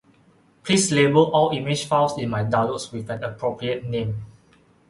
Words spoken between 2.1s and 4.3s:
in my downloads with an appropriate name